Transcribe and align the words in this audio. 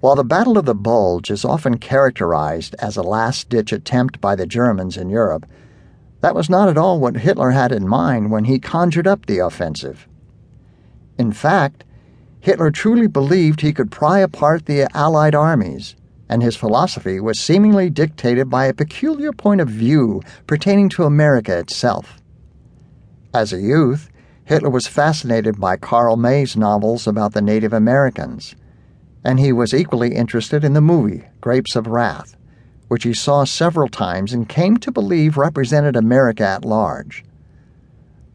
While 0.00 0.16
the 0.16 0.24
Battle 0.24 0.58
of 0.58 0.66
the 0.66 0.74
Bulge 0.74 1.30
is 1.30 1.44
often 1.44 1.78
characterized 1.78 2.74
as 2.78 2.96
a 2.96 3.02
last 3.02 3.48
ditch 3.48 3.72
attempt 3.72 4.20
by 4.20 4.34
the 4.34 4.46
Germans 4.46 4.96
in 4.96 5.08
Europe, 5.08 5.46
that 6.20 6.34
was 6.34 6.50
not 6.50 6.68
at 6.68 6.78
all 6.78 7.00
what 7.00 7.18
Hitler 7.18 7.50
had 7.50 7.72
in 7.72 7.86
mind 7.86 8.30
when 8.30 8.44
he 8.44 8.58
conjured 8.58 9.06
up 9.06 9.26
the 9.26 9.38
offensive. 9.38 10.08
In 11.18 11.32
fact, 11.32 11.84
Hitler 12.40 12.70
truly 12.70 13.06
believed 13.06 13.60
he 13.60 13.72
could 13.72 13.90
pry 13.90 14.18
apart 14.18 14.66
the 14.66 14.88
Allied 14.94 15.34
armies, 15.34 15.96
and 16.28 16.42
his 16.42 16.56
philosophy 16.56 17.20
was 17.20 17.38
seemingly 17.38 17.90
dictated 17.90 18.50
by 18.50 18.66
a 18.66 18.74
peculiar 18.74 19.32
point 19.32 19.60
of 19.60 19.68
view 19.68 20.22
pertaining 20.46 20.88
to 20.90 21.04
America 21.04 21.58
itself. 21.58 22.18
As 23.32 23.52
a 23.52 23.60
youth, 23.60 24.10
Hitler 24.44 24.70
was 24.70 24.86
fascinated 24.86 25.58
by 25.58 25.76
Karl 25.76 26.16
May's 26.16 26.56
novels 26.56 27.06
about 27.06 27.32
the 27.32 27.42
Native 27.42 27.72
Americans, 27.72 28.54
and 29.24 29.40
he 29.40 29.52
was 29.52 29.72
equally 29.72 30.14
interested 30.14 30.62
in 30.62 30.74
the 30.74 30.80
movie 30.80 31.24
Grapes 31.40 31.74
of 31.74 31.86
Wrath, 31.86 32.36
which 32.88 33.04
he 33.04 33.14
saw 33.14 33.44
several 33.44 33.88
times 33.88 34.32
and 34.32 34.48
came 34.48 34.76
to 34.76 34.92
believe 34.92 35.36
represented 35.36 35.96
America 35.96 36.46
at 36.46 36.64
large. 36.64 37.24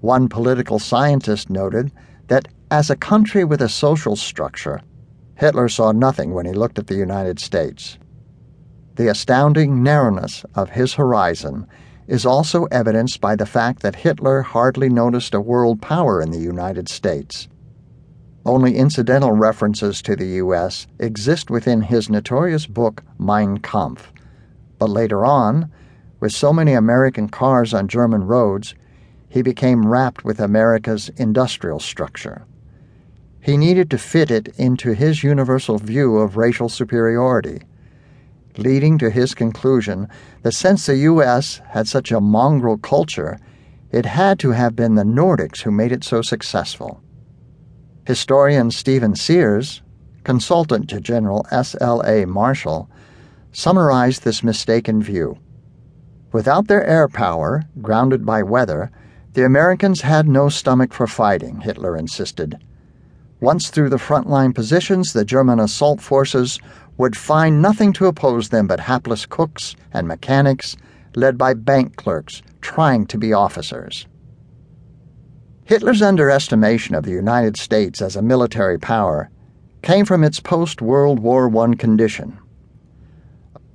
One 0.00 0.28
political 0.28 0.80
scientist 0.80 1.48
noted 1.48 1.92
that 2.26 2.48
as 2.70 2.90
a 2.90 2.96
country 2.96 3.44
with 3.44 3.62
a 3.62 3.68
social 3.68 4.16
structure, 4.16 4.80
Hitler 5.36 5.68
saw 5.68 5.92
nothing 5.92 6.34
when 6.34 6.46
he 6.46 6.52
looked 6.52 6.78
at 6.78 6.88
the 6.88 6.96
United 6.96 7.38
States. 7.38 7.98
The 8.96 9.08
astounding 9.08 9.82
narrowness 9.82 10.44
of 10.54 10.70
his 10.70 10.94
horizon 10.94 11.66
is 12.08 12.26
also 12.26 12.64
evidenced 12.64 13.20
by 13.20 13.36
the 13.36 13.46
fact 13.46 13.80
that 13.82 13.96
Hitler 13.96 14.42
hardly 14.42 14.88
noticed 14.88 15.34
a 15.34 15.40
world 15.40 15.80
power 15.80 16.20
in 16.20 16.30
the 16.30 16.38
United 16.38 16.88
States. 16.88 17.48
Only 18.44 18.76
incidental 18.76 19.32
references 19.32 20.02
to 20.02 20.16
the 20.16 20.26
U.S. 20.42 20.86
exist 20.98 21.50
within 21.50 21.82
his 21.82 22.10
notorious 22.10 22.66
book 22.66 23.02
Mein 23.18 23.58
Kampf. 23.58 24.12
But 24.78 24.90
later 24.90 25.24
on, 25.24 25.70
with 26.20 26.32
so 26.32 26.52
many 26.52 26.72
American 26.72 27.28
cars 27.28 27.72
on 27.72 27.88
German 27.88 28.24
roads, 28.24 28.74
he 29.28 29.42
became 29.42 29.86
rapt 29.86 30.24
with 30.24 30.40
America's 30.40 31.08
industrial 31.16 31.80
structure. 31.80 32.44
He 33.40 33.56
needed 33.56 33.90
to 33.90 33.98
fit 33.98 34.30
it 34.30 34.48
into 34.58 34.94
his 34.94 35.22
universal 35.24 35.78
view 35.78 36.16
of 36.18 36.36
racial 36.36 36.68
superiority 36.68 37.62
leading 38.58 38.98
to 38.98 39.10
his 39.10 39.34
conclusion 39.34 40.08
that 40.42 40.52
since 40.52 40.86
the 40.86 40.96
U.S. 40.98 41.60
had 41.68 41.88
such 41.88 42.10
a 42.10 42.20
mongrel 42.20 42.78
culture, 42.78 43.38
it 43.90 44.06
had 44.06 44.38
to 44.40 44.50
have 44.50 44.76
been 44.76 44.94
the 44.94 45.04
Nordics 45.04 45.62
who 45.62 45.70
made 45.70 45.92
it 45.92 46.04
so 46.04 46.22
successful. 46.22 47.01
Historian 48.04 48.68
Stephen 48.72 49.14
Sears, 49.14 49.80
consultant 50.24 50.90
to 50.90 51.00
General 51.00 51.46
S.L.A. 51.52 52.24
Marshall, 52.24 52.90
summarized 53.52 54.24
this 54.24 54.42
mistaken 54.42 55.00
view. 55.00 55.38
Without 56.32 56.66
their 56.66 56.84
air 56.84 57.06
power, 57.06 57.62
grounded 57.80 58.26
by 58.26 58.42
weather, 58.42 58.90
the 59.34 59.44
Americans 59.44 60.00
had 60.00 60.26
no 60.26 60.48
stomach 60.48 60.92
for 60.92 61.06
fighting, 61.06 61.60
Hitler 61.60 61.96
insisted. 61.96 62.58
Once 63.40 63.70
through 63.70 63.88
the 63.88 63.98
front-line 63.98 64.52
positions, 64.52 65.12
the 65.12 65.24
German 65.24 65.60
assault 65.60 66.00
forces 66.00 66.58
would 66.96 67.16
find 67.16 67.62
nothing 67.62 67.92
to 67.92 68.06
oppose 68.06 68.48
them 68.48 68.66
but 68.66 68.80
hapless 68.80 69.26
cooks 69.26 69.76
and 69.92 70.08
mechanics 70.08 70.76
led 71.14 71.38
by 71.38 71.54
bank 71.54 71.94
clerks 71.94 72.42
trying 72.60 73.06
to 73.06 73.16
be 73.16 73.32
officers. 73.32 74.06
Hitler's 75.72 76.02
underestimation 76.02 76.94
of 76.94 77.04
the 77.04 77.12
United 77.12 77.56
States 77.56 78.02
as 78.02 78.14
a 78.14 78.20
military 78.20 78.78
power 78.78 79.30
came 79.80 80.04
from 80.04 80.22
its 80.22 80.38
post 80.38 80.82
World 80.82 81.18
War 81.18 81.50
I 81.64 81.74
condition. 81.76 82.38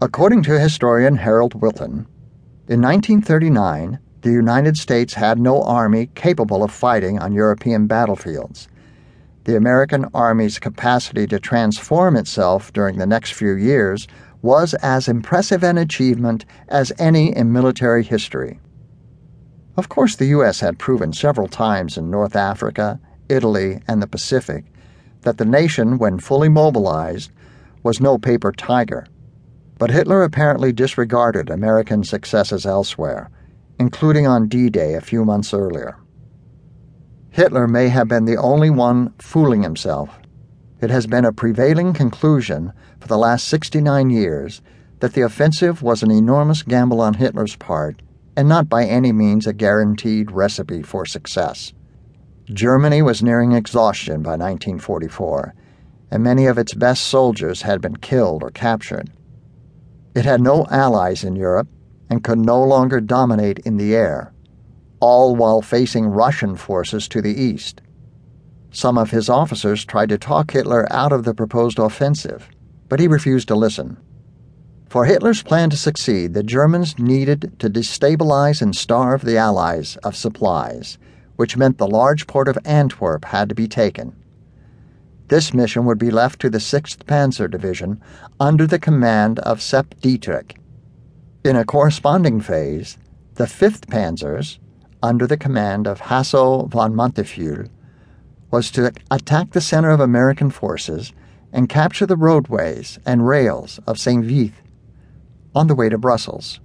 According 0.00 0.42
to 0.44 0.58
historian 0.58 1.16
Harold 1.16 1.52
Winton, 1.60 2.06
in 2.66 2.80
1939, 2.80 3.98
the 4.22 4.32
United 4.32 4.78
States 4.78 5.12
had 5.12 5.38
no 5.38 5.60
army 5.64 6.08
capable 6.14 6.64
of 6.64 6.72
fighting 6.72 7.18
on 7.18 7.34
European 7.34 7.86
battlefields 7.86 8.68
the 9.44 9.56
American 9.56 10.06
Army's 10.14 10.58
capacity 10.58 11.26
to 11.26 11.38
transform 11.38 12.16
itself 12.16 12.72
during 12.72 12.96
the 12.96 13.06
next 13.06 13.34
few 13.34 13.52
years 13.52 14.08
was 14.40 14.72
as 14.80 15.08
impressive 15.08 15.62
an 15.62 15.76
achievement 15.76 16.46
as 16.68 16.90
any 16.98 17.36
in 17.36 17.52
military 17.52 18.02
history. 18.02 18.60
Of 19.74 19.88
course, 19.88 20.16
the 20.16 20.26
U.S. 20.26 20.60
had 20.60 20.78
proven 20.78 21.12
several 21.12 21.48
times 21.48 21.96
in 21.96 22.10
North 22.10 22.36
Africa, 22.36 23.00
Italy, 23.28 23.80
and 23.88 24.02
the 24.02 24.06
Pacific 24.06 24.66
that 25.22 25.38
the 25.38 25.46
nation, 25.46 25.98
when 25.98 26.18
fully 26.18 26.48
mobilized, 26.48 27.30
was 27.82 28.00
no 28.00 28.18
paper 28.18 28.52
tiger. 28.52 29.06
But 29.78 29.90
Hitler 29.90 30.22
apparently 30.22 30.72
disregarded 30.72 31.48
American 31.48 32.04
successes 32.04 32.66
elsewhere, 32.66 33.30
including 33.78 34.26
on 34.26 34.48
D 34.48 34.68
Day 34.68 34.94
a 34.94 35.00
few 35.00 35.24
months 35.24 35.54
earlier. 35.54 35.96
Hitler 37.30 37.66
may 37.66 37.88
have 37.88 38.08
been 38.08 38.26
the 38.26 38.36
only 38.36 38.68
one 38.68 39.14
fooling 39.18 39.62
himself. 39.62 40.18
It 40.82 40.90
has 40.90 41.06
been 41.06 41.24
a 41.24 41.32
prevailing 41.32 41.94
conclusion 41.94 42.72
for 43.00 43.08
the 43.08 43.16
last 43.16 43.48
69 43.48 44.10
years 44.10 44.60
that 45.00 45.14
the 45.14 45.22
offensive 45.22 45.82
was 45.82 46.02
an 46.02 46.10
enormous 46.10 46.62
gamble 46.62 47.00
on 47.00 47.14
Hitler's 47.14 47.56
part 47.56 48.02
and 48.36 48.48
not 48.48 48.68
by 48.68 48.84
any 48.84 49.12
means 49.12 49.46
a 49.46 49.52
guaranteed 49.52 50.30
recipe 50.30 50.82
for 50.82 51.06
success. 51.06 51.72
Germany 52.46 53.02
was 53.02 53.22
nearing 53.22 53.52
exhaustion 53.52 54.22
by 54.22 54.32
1944, 54.32 55.54
and 56.10 56.22
many 56.22 56.46
of 56.46 56.58
its 56.58 56.74
best 56.74 57.04
soldiers 57.04 57.62
had 57.62 57.80
been 57.80 57.96
killed 57.96 58.42
or 58.42 58.50
captured. 58.50 59.10
It 60.14 60.24
had 60.24 60.40
no 60.40 60.66
allies 60.70 61.24
in 61.24 61.36
Europe 61.36 61.68
and 62.10 62.24
could 62.24 62.38
no 62.38 62.62
longer 62.62 63.00
dominate 63.00 63.60
in 63.60 63.76
the 63.76 63.94
air 63.94 64.32
all 65.02 65.34
while 65.34 65.60
facing 65.60 66.06
Russian 66.06 66.54
forces 66.54 67.08
to 67.08 67.20
the 67.20 67.34
east. 67.34 67.82
Some 68.70 68.96
of 68.96 69.10
his 69.10 69.28
officers 69.28 69.84
tried 69.84 70.10
to 70.10 70.16
talk 70.16 70.52
Hitler 70.52 70.86
out 70.92 71.10
of 71.10 71.24
the 71.24 71.34
proposed 71.34 71.80
offensive, 71.80 72.48
but 72.88 73.00
he 73.00 73.08
refused 73.08 73.48
to 73.48 73.56
listen. 73.56 73.96
For 74.92 75.06
Hitler's 75.06 75.42
plan 75.42 75.70
to 75.70 75.76
succeed, 75.78 76.34
the 76.34 76.42
Germans 76.42 76.98
needed 76.98 77.58
to 77.60 77.70
destabilize 77.70 78.60
and 78.60 78.76
starve 78.76 79.24
the 79.24 79.38
Allies 79.38 79.96
of 80.04 80.14
supplies, 80.14 80.98
which 81.36 81.56
meant 81.56 81.78
the 81.78 81.86
large 81.86 82.26
port 82.26 82.46
of 82.46 82.58
Antwerp 82.66 83.24
had 83.24 83.48
to 83.48 83.54
be 83.54 83.66
taken. 83.66 84.14
This 85.28 85.54
mission 85.54 85.86
would 85.86 85.96
be 85.96 86.10
left 86.10 86.40
to 86.40 86.50
the 86.50 86.58
6th 86.58 87.04
Panzer 87.06 87.50
Division 87.50 88.02
under 88.38 88.66
the 88.66 88.78
command 88.78 89.38
of 89.38 89.62
Sepp 89.62 89.98
Dietrich. 90.02 90.58
In 91.42 91.56
a 91.56 91.64
corresponding 91.64 92.42
phase, 92.42 92.98
the 93.36 93.44
5th 93.44 93.86
Panzers, 93.86 94.58
under 95.02 95.26
the 95.26 95.38
command 95.38 95.86
of 95.86 96.02
Hasso 96.02 96.68
von 96.68 96.94
Manteuffel, 96.94 97.70
was 98.50 98.70
to 98.72 98.92
attack 99.10 99.52
the 99.52 99.62
center 99.62 99.88
of 99.88 100.00
American 100.00 100.50
forces 100.50 101.14
and 101.50 101.70
capture 101.70 102.04
the 102.04 102.14
roadways 102.14 102.98
and 103.06 103.26
rails 103.26 103.80
of 103.86 103.98
St. 103.98 104.22
Vith 104.22 104.52
on 105.54 105.66
the 105.66 105.74
way 105.74 105.88
to 105.88 105.98
Brussels. 105.98 106.60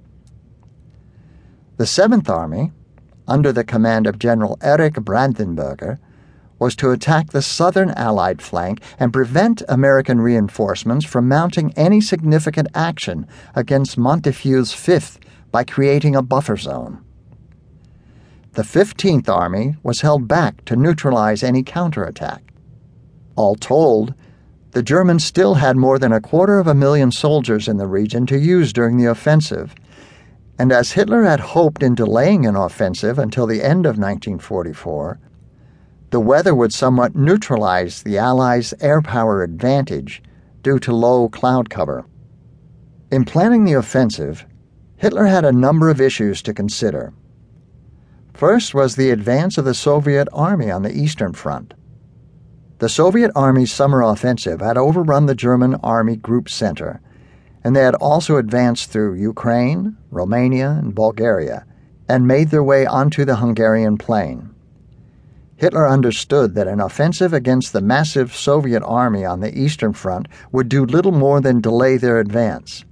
The 1.78 1.86
Seventh 1.86 2.30
Army, 2.30 2.72
under 3.28 3.52
the 3.52 3.64
command 3.64 4.08
of 4.08 4.20
General 4.20 4.58
Erich 4.62 4.96
Brandenberger, 4.96 6.00
was 6.60 6.76
to 6.78 6.92
attack 6.92 7.30
the 7.30 7.42
southern 7.42 7.92
Allied 7.92 8.42
flank 8.42 8.82
and 9.00 9.14
prevent 9.14 9.62
American 9.70 10.20
reinforcements 10.20 11.06
from 11.06 11.28
mounting 11.28 11.72
any 11.74 12.02
significant 12.02 12.68
action 12.74 13.28
against 13.54 13.98
Manteuffel's 13.98 14.74
Fifth 14.74 15.20
by 15.52 15.64
creating 15.64 16.16
a 16.16 16.24
buffer 16.24 16.58
zone 16.58 17.04
the 18.58 18.64
15th 18.64 19.30
Army 19.30 19.76
was 19.84 20.02
held 20.02 20.28
back 20.28 20.66
to 20.66 20.76
neutralize 20.76 21.44
any 21.44 21.62
counterattack. 21.62 22.42
All 23.36 23.54
told, 23.54 24.16
the 24.72 24.84
Germans 24.84 25.24
still 25.24 25.56
had 25.56 25.78
more 25.78 25.98
than 25.98 26.12
a 26.12 26.22
quarter 26.22 26.60
of 26.60 26.68
a 26.68 26.76
million 26.76 27.12
soldiers 27.12 27.68
in 27.68 27.78
the 27.78 27.88
region 27.88 28.26
to 28.28 28.38
use 28.38 28.74
during 28.74 28.98
the 28.98 29.06
offensive, 29.06 29.74
and 30.60 30.72
as 30.72 30.94
Hitler 30.94 31.24
had 31.24 31.40
hoped 31.40 31.84
in 31.84 31.96
delaying 31.96 32.46
an 32.46 32.56
offensive 32.56 33.20
until 33.20 33.46
the 33.46 33.64
end 33.64 33.86
of 33.86 33.98
1944, 33.98 35.20
the 36.10 36.20
weather 36.20 36.56
would 36.56 36.74
somewhat 36.74 37.16
neutralize 37.16 38.02
the 38.02 38.18
Allies' 38.18 38.74
air 38.80 39.02
power 39.02 39.44
advantage 39.44 40.24
due 40.64 40.80
to 40.80 40.96
low 40.96 41.30
cloud 41.30 41.70
cover. 41.70 42.06
In 43.12 43.24
planning 43.24 43.66
the 43.66 43.74
offensive, 43.74 44.46
Hitler 44.98 45.26
had 45.26 45.46
a 45.46 45.52
number 45.52 45.90
of 45.90 46.02
issues 46.02 46.42
to 46.42 46.54
consider. 46.54 47.14
First 48.34 48.74
was 48.74 48.96
the 48.96 49.12
advance 49.12 49.58
of 49.58 49.66
the 49.66 49.74
Soviet 49.74 50.28
Army 50.34 50.72
on 50.72 50.84
the 50.84 50.96
Eastern 50.96 51.34
Front. 51.34 51.74
The 52.80 52.90
Soviet 52.90 53.32
Army's 53.36 53.72
summer 53.72 54.04
offensive 54.04 54.62
had 54.62 54.78
overrun 54.78 55.26
the 55.26 55.34
German 55.34 55.76
Army 55.82 56.16
Group 56.16 56.48
Center, 56.48 57.02
and 57.64 57.76
they 57.76 57.82
had 57.82 57.96
also 57.96 58.38
advanced 58.38 58.92
through 58.92 59.16
Ukraine, 59.16 59.98
Romania, 60.12 60.70
and 60.70 60.94
Bulgaria, 60.94 61.66
and 62.08 62.28
made 62.28 62.52
their 62.52 62.64
way 62.64 62.86
onto 62.86 63.26
the 63.26 63.38
Hungarian 63.38 63.98
plain. 63.98 64.52
Hitler 65.56 65.88
understood 65.88 66.54
that 66.54 66.68
an 66.68 66.80
offensive 66.80 67.34
against 67.34 67.74
the 67.74 67.82
massive 67.82 68.36
Soviet 68.36 68.84
army 68.84 69.26
on 69.26 69.40
the 69.40 69.58
Eastern 69.58 69.94
Front 69.94 70.28
would 70.52 70.70
do 70.70 70.86
little 70.86 71.12
more 71.12 71.42
than 71.42 71.62
delay 71.62 71.98
their 71.98 72.20
advance. 72.20 72.86